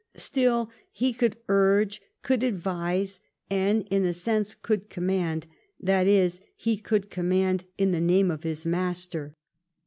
Still, 0.17 0.71
he 0.91 1.13
could 1.13 1.37
urge, 1.47 2.01
could 2.23 2.41
advise, 2.41 3.19
and, 3.51 3.87
in 3.91 4.03
a 4.03 4.13
sense, 4.13 4.55
could 4.55 4.89
command; 4.89 5.45
that 5.79 6.07
is, 6.07 6.41
he 6.55 6.75
could 6.77 7.11
command 7.11 7.65
in 7.77 7.91
the 7.91 8.01
name 8.01 8.31
of 8.31 8.41
his 8.41 8.65
master. 8.65 9.35